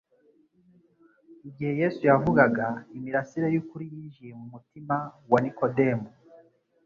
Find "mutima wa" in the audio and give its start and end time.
4.53-5.39